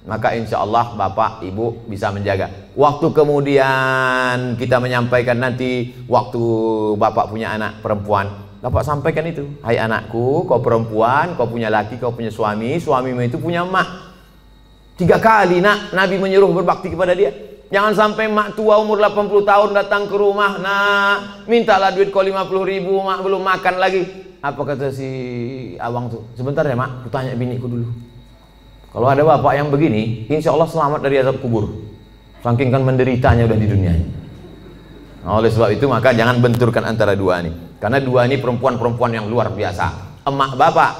[0.06, 2.70] Maka insya Allah bapak ibu bisa menjaga.
[2.78, 6.42] Waktu kemudian kita menyampaikan nanti waktu
[6.94, 12.10] bapak punya anak perempuan, Bapak sampaikan itu, hai anakku, kau perempuan, kau punya laki, kau
[12.10, 14.16] punya suami, suamimu itu punya mak.
[14.98, 17.30] Tiga kali nak Nabi menyuruh berbakti kepada dia.
[17.70, 22.42] Jangan sampai mak tua umur 80 tahun datang ke rumah, nak mintalah duit kau 50
[22.66, 24.02] ribu, mak belum makan lagi.
[24.42, 25.08] Apa kata si
[25.78, 26.26] abang tuh?
[26.34, 27.86] Sebentar ya mak, aku tanya biniku dulu.
[28.96, 31.68] Kalau ada bapak yang begini, insya Allah selamat dari azab kubur.
[32.40, 34.08] Saking kan menderitanya udah di dunia ini.
[35.20, 37.76] Nah, oleh sebab itu maka jangan benturkan antara dua ini.
[37.76, 40.16] Karena dua ini perempuan-perempuan yang luar biasa.
[40.24, 40.92] Emak bapak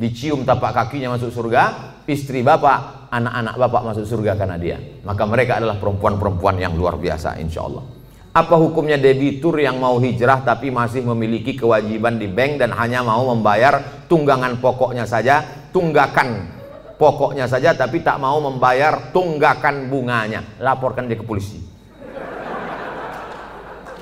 [0.00, 4.80] dicium tapak kakinya masuk surga, istri bapak, anak-anak bapak masuk surga karena dia.
[5.04, 7.84] Maka mereka adalah perempuan-perempuan yang luar biasa insya Allah.
[8.32, 13.28] Apa hukumnya debitur yang mau hijrah tapi masih memiliki kewajiban di bank dan hanya mau
[13.28, 16.61] membayar tunggangan pokoknya saja, tunggakan
[17.02, 20.46] pokoknya saja tapi tak mau membayar tunggakan bunganya.
[20.62, 21.58] Laporkan dia ke polisi.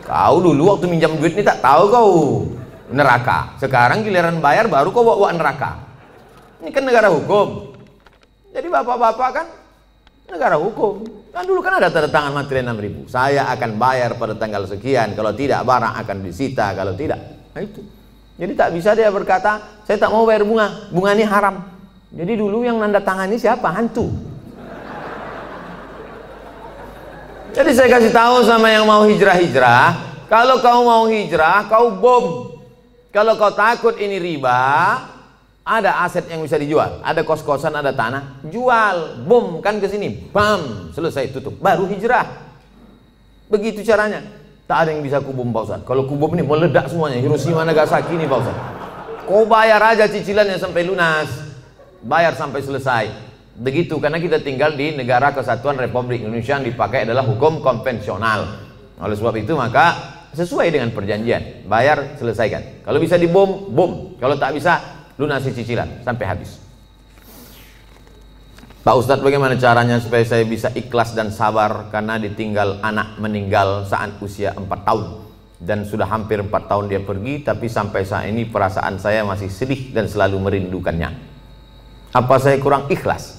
[0.05, 2.11] Kau dulu waktu minjam duit ini tak tahu kau
[2.93, 3.57] neraka.
[3.57, 5.81] Sekarang giliran bayar baru kau bawa neraka.
[6.61, 7.73] Ini kan negara hukum.
[8.53, 9.47] Jadi bapak-bapak kan
[10.29, 11.01] negara hukum.
[11.31, 13.01] Kan dulu kan ada tanda tangan materi 6 ribu.
[13.09, 15.17] Saya akan bayar pada tanggal sekian.
[15.17, 16.75] Kalau tidak barang akan disita.
[16.77, 17.23] Kalau tidak,
[17.57, 17.81] nah itu.
[18.35, 20.91] Jadi tak bisa dia berkata, saya tak mau bayar bunga.
[20.91, 21.80] Bunga ini haram.
[22.11, 23.71] Jadi dulu yang nanda ini siapa?
[23.71, 24.11] Hantu.
[27.51, 29.87] Jadi saya kasih tahu sama yang mau hijrah-hijrah,
[30.31, 32.55] kalau kau mau hijrah, kau bom.
[33.11, 34.63] Kalau kau takut ini riba,
[35.67, 40.95] ada aset yang bisa dijual, ada kos-kosan, ada tanah, jual, bom kan ke sini, bam,
[40.95, 42.27] selesai tutup, baru hijrah.
[43.51, 44.23] Begitu caranya.
[44.71, 45.83] Tak ada yang bisa kubom Pak.
[45.83, 48.59] Kalau kubom ini meledak semuanya, Hiroshima Nagasaki ini Pak Ustaz.
[49.27, 51.50] Kau bayar aja cicilannya sampai lunas.
[52.01, 53.05] Bayar sampai selesai.
[53.61, 58.57] Begitu karena kita tinggal di negara kesatuan Republik Indonesia yang dipakai adalah hukum konvensional.
[58.97, 62.85] Oleh sebab itu maka sesuai dengan perjanjian, bayar selesaikan.
[62.89, 64.17] Kalau bisa dibom, bom.
[64.17, 64.81] Kalau tak bisa
[65.21, 66.57] lunasi cicilan sampai habis.
[68.81, 74.17] Pak Ustadz bagaimana caranya supaya saya bisa ikhlas dan sabar karena ditinggal anak meninggal saat
[74.25, 75.21] usia 4 tahun
[75.61, 79.93] dan sudah hampir 4 tahun dia pergi tapi sampai saat ini perasaan saya masih sedih
[79.93, 81.30] dan selalu merindukannya.
[82.11, 83.39] Apa saya kurang ikhlas?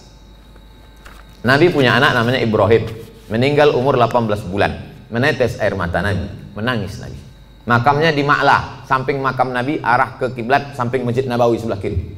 [1.42, 2.86] Nabi punya anak namanya Ibrahim
[3.28, 4.72] meninggal umur 18 bulan
[5.10, 7.32] menetes air mata Nabi menangis Nabi
[7.62, 12.18] Makamnya di Ma'lah, samping makam Nabi arah ke kiblat samping Masjid Nabawi sebelah kiri.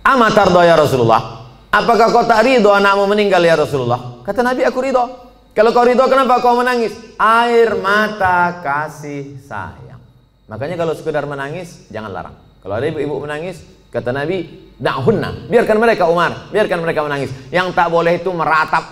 [0.00, 1.44] Amatar ya Rasulullah.
[1.68, 4.24] Apakah kau tak ridho anakmu meninggal ya Rasulullah?
[4.24, 5.04] Kata Nabi, aku ridho.
[5.52, 6.96] Kalau kau ridho, kenapa kau menangis?
[7.20, 10.00] Air mata kasih sayang.
[10.48, 12.36] Makanya kalau sekedar menangis, jangan larang.
[12.64, 13.60] Kalau ada ibu-ibu menangis,
[13.96, 14.44] kata Nabi,
[14.76, 15.48] da'hunna.
[15.48, 17.32] Biarkan mereka Umar, biarkan mereka menangis.
[17.48, 18.84] Yang tak boleh itu meratap.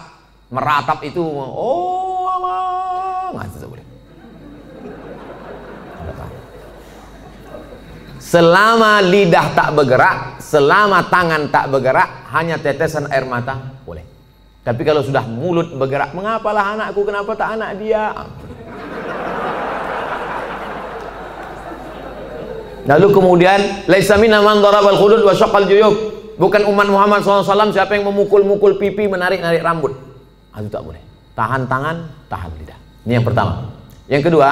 [0.49, 3.85] Meratap itu, oh Allah, nggak boleh.
[8.25, 14.03] Selama lidah tak bergerak, selama tangan tak bergerak, hanya tetesan air mata boleh.
[14.65, 18.11] Tapi kalau sudah mulut bergerak, mengapalah anakku, kenapa tak anak dia?
[22.85, 25.95] Lalu kemudian, laisa minna man darabal khudud wa syaqal juyub.
[26.35, 29.95] Bukan umat Muhammad SAW siapa yang memukul-mukul pipi, menarik-narik rambut.
[30.59, 31.01] Itu tak boleh.
[31.35, 32.79] Tahan tangan, tahan lidah.
[33.07, 33.71] Ini yang pertama.
[34.11, 34.49] Yang kedua,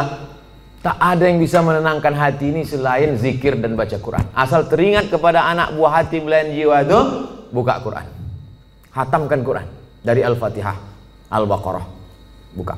[0.83, 4.27] Tak ada yang bisa menenangkan hati ini selain zikir dan baca Quran.
[4.35, 6.99] Asal teringat kepada anak buah hati belayan jiwa itu,
[7.55, 8.03] buka Quran.
[8.91, 9.67] Hatamkan Quran
[10.03, 10.75] dari Al-Fatihah,
[11.31, 11.87] Al-Baqarah.
[12.59, 12.75] Buka.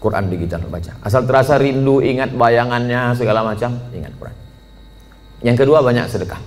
[0.00, 0.96] Quran digital baca.
[1.04, 4.36] Asal terasa rindu, ingat bayangannya segala macam, ingat Quran.
[5.46, 6.42] Yang kedua banyak sedekah.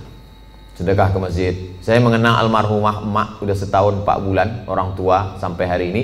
[0.76, 1.54] Sedekah ke masjid.
[1.80, 6.02] Saya mengenang almarhumah emak sudah setahun 4 bulan orang tua sampai hari ini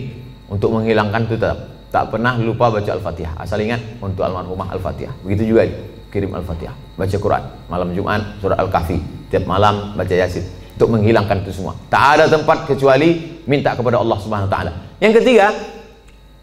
[0.48, 3.36] untuk menghilangkan itu tetap tak pernah lupa baca Al-Fatihah.
[3.36, 5.12] Asal ingat untuk almarhumah Al-Fatihah.
[5.28, 5.68] Begitu juga
[6.08, 6.72] kirim Al-Fatihah.
[6.96, 9.28] Baca Quran malam Jumat surah Al-Kahfi.
[9.28, 11.76] Tiap malam baca Yasin untuk menghilangkan itu semua.
[11.92, 14.72] Tak ada tempat kecuali minta kepada Allah Subhanahu wa taala.
[15.04, 15.52] Yang ketiga,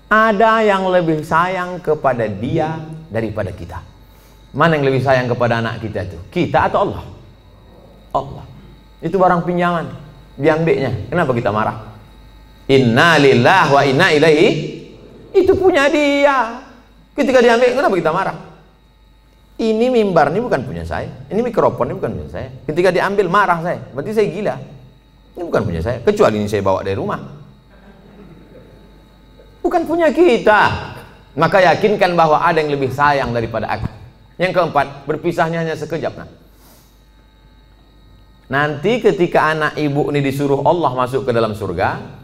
[0.05, 2.77] ada yang lebih sayang kepada dia
[3.09, 3.92] daripada kita.
[4.53, 6.17] Mana yang lebih sayang kepada anak kita itu?
[6.29, 7.03] Kita atau Allah?
[8.13, 8.45] Allah.
[9.01, 9.89] Itu barang pinjaman.
[10.37, 11.09] Diambilnya.
[11.09, 11.77] Kenapa kita marah?
[12.69, 14.49] Inna lillah wa inna ilaihi
[15.33, 16.61] itu punya dia.
[17.17, 18.37] Ketika diambil, kenapa kita marah?
[19.57, 21.09] Ini mimbar ini bukan punya saya.
[21.29, 22.49] Ini mikrofon ini bukan punya saya.
[22.69, 23.81] Ketika diambil marah saya.
[23.93, 24.55] Berarti saya gila.
[25.33, 25.97] Ini bukan punya saya.
[26.05, 27.21] Kecuali ini saya bawa dari rumah.
[29.65, 30.61] Bukan punya kita.
[31.33, 34.02] Maka yakinkan bahwa ada yang lebih sayang daripada aku.
[34.41, 36.13] Yang keempat, berpisahnya hanya sekejap.
[36.17, 36.29] Nah.
[38.49, 42.21] Nanti ketika anak ibu ini disuruh Allah masuk ke dalam surga,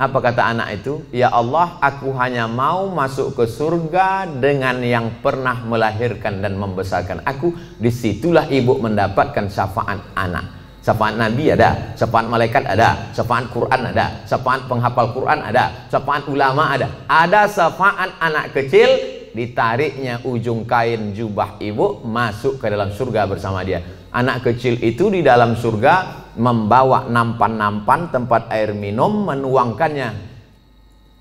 [0.00, 1.04] apa kata anak itu?
[1.12, 7.52] Ya Allah, aku hanya mau masuk ke surga dengan yang pernah melahirkan dan membesarkan aku.
[7.76, 10.56] Di situlah ibu mendapatkan syafaat anak.
[10.80, 16.72] Syafaat Nabi ada, syafaat malaikat ada, syafaat Quran ada, syafaat penghafal Quran ada, syafaat ulama
[16.72, 16.88] ada.
[17.04, 23.82] Ada syafaat anak kecil, ditariknya ujung kain jubah ibu masuk ke dalam surga bersama dia.
[24.10, 30.08] Anak kecil itu di dalam surga membawa nampan-nampan tempat air minum menuangkannya.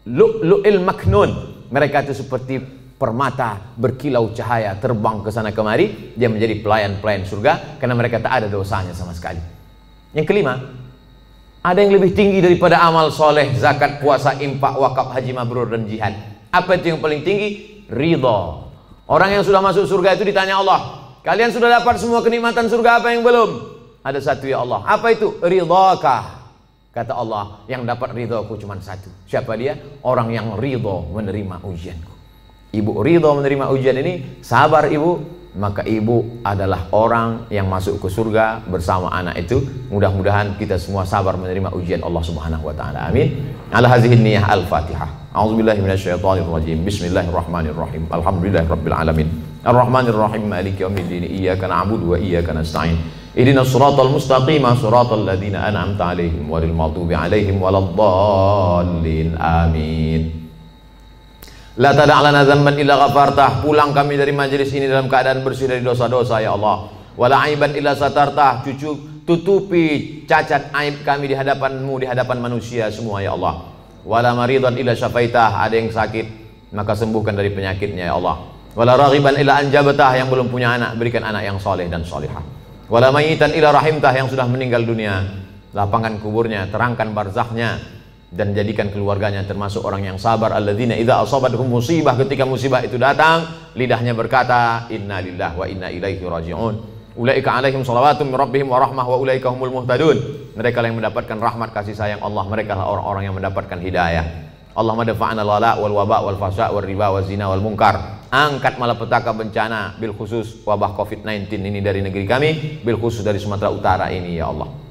[0.09, 1.31] Lu'lu'il maknun.
[1.69, 2.57] Mereka itu seperti
[2.97, 6.17] permata berkilau cahaya terbang ke sana kemari.
[6.17, 9.39] Dia menjadi pelayan-pelayan surga karena mereka tak ada dosanya sama sekali.
[10.17, 10.57] Yang kelima
[11.59, 16.15] ada yang lebih tinggi daripada amal soleh zakat puasa impak wakaf haji mabrur dan jihad.
[16.49, 17.78] Apa itu yang paling tinggi?
[17.89, 18.69] Ridho.
[19.09, 23.09] Orang yang sudah masuk surga itu ditanya Allah, kalian sudah dapat semua kenikmatan surga apa
[23.09, 23.49] yang belum?
[24.05, 24.85] Ada satu ya Allah.
[24.85, 25.35] Apa itu?
[25.41, 26.39] Ridhokah?
[26.89, 29.09] Kata Allah, yang dapat ridhoku cuma satu.
[29.29, 29.77] Siapa dia?
[30.01, 32.13] Orang yang ridho menerima ujianku.
[32.69, 38.61] Ibu ridho menerima ujian ini, sabar ibu, maka ibu adalah orang yang masuk ke surga
[38.69, 39.65] bersama anak itu.
[39.89, 43.09] Mudah-mudahan kita semua sabar menerima ujian Allah Subhanahu wa taala.
[43.09, 43.49] Amin.
[43.73, 45.33] Ala hadhihi niyyah al-Fatihah.
[45.33, 46.85] A'udzubillahi minasyaitonir rajim.
[46.85, 48.05] Bismillahirrahmanirrahim.
[48.09, 49.29] Alhamdulillahirabbil alamin.
[49.65, 50.45] Ar-Rahmanir-Rahim.
[50.49, 51.25] Maliki yaumiddin.
[51.25, 52.97] Iyyaka na'budu wa iyyaka nasta'in.
[53.37, 59.37] Ihdina suratal mustaqim suratal ladzina an'amta 'alaihim ghairil maghdubi 'alaihim waladdallin.
[59.37, 60.38] Amin.
[61.79, 63.63] La tada' lana dzamban illa ghafartah.
[63.63, 66.91] Pulang kami dari majelis ini dalam keadaan bersih dari dosa-dosa ya Allah.
[67.15, 68.67] Wala aiban illa satartah.
[68.67, 73.71] Cucu tutupi cacat aib kami di hadapanmu di hadapan manusia semua ya Allah.
[74.03, 75.63] Wala maridan illa syafaitah.
[75.63, 76.25] Ada yang sakit
[76.75, 78.43] maka sembuhkan dari penyakitnya ya Allah.
[78.75, 82.59] Wala raghiban illa anjabatah yang belum punya anak berikan anak yang soleh dan solihah
[82.89, 85.45] wala mayitan ila rahimtah yang sudah meninggal dunia
[85.77, 87.98] lapangan kuburnya terangkan barzahnya
[88.29, 93.49] dan jadikan keluarganya termasuk orang yang sabar alladzina idza asabatuhum musibah ketika musibah itu datang
[93.73, 96.73] lidahnya berkata inna lillahi wa inna ilaihi rajiun
[97.17, 100.17] ulaika alaihim salawatun min rabbihim wa rahmah wa ulaika humul muhtadun
[100.53, 104.49] mereka yang mendapatkan rahmat kasih sayang Allah mereka lah orang-orang yang mendapatkan hidayah
[104.79, 108.23] Allahumma dafa'na lala wal waba wal fasha wal riba wal zina wal munkar.
[108.31, 112.49] Angkat malapetaka bencana bil khusus wabah Covid-19 ini dari negeri kami,
[112.85, 114.88] bil khusus dari Sumatera Utara ini ya Allah.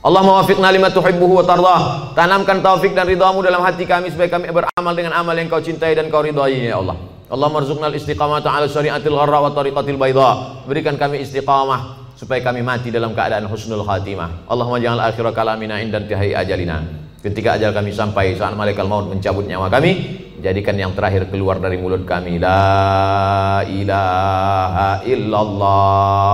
[0.00, 1.80] Allah mawafiqna lima tuhibbuhu wa tardah.
[2.16, 5.92] Tanamkan taufik dan ridhamu dalam hati kami supaya kami beramal dengan amal yang kau cintai
[5.92, 6.96] dan kau ridhai ya Allah.
[7.28, 10.56] Allah marzuqna al-istiqamata ala syariatil gharra wa tariqatil bayda.
[10.64, 14.48] Berikan kami istiqamah supaya kami mati dalam keadaan husnul khatimah.
[14.48, 16.80] Allahumma jangan akhir kalamina indan tihai ajalina.
[17.20, 21.76] Ketika ajal kami sampai saat malaikat maut mencabut nyawa kami, jadikan yang terakhir keluar dari
[21.76, 26.24] mulut kami la ilaha illallah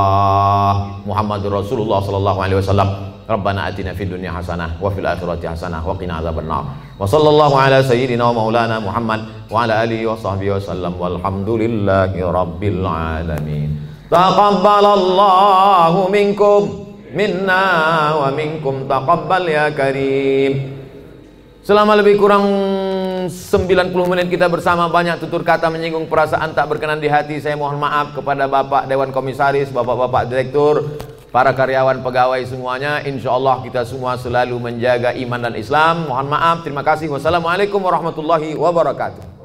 [1.03, 3.16] Muhammadur Rasulullah sallallahu alaihi wasallam.
[3.27, 6.95] Rabbana atina fid dunya hasanah wa fil akhirati hasanah wa qina adzabannar.
[6.95, 12.87] Wa sallallahu ala sayyidina wa maulana Muhammad wa ala alihi wa sahbihi wasallam walhamdulillahi rabbil
[12.87, 13.83] alamin.
[14.07, 20.79] Taqabbalallahu minkum minna wa minkum taqabbal ya karim.
[21.67, 22.47] Selama lebih kurang
[23.27, 27.43] 90 menit kita bersama banyak tutur kata menyinggung perasaan tak berkenan di hati.
[27.43, 30.95] Saya mohon maaf kepada Bapak Dewan Komisaris, Bapak-Bapak Direktur,
[31.37, 33.05] para karyawan pegawai semuanya.
[33.05, 36.09] Insya Allah kita semua selalu menjaga iman dan Islam.
[36.09, 37.13] Mohon maaf, terima kasih.
[37.13, 39.36] Wassalamualaikum warahmatullahi wabarakatuh.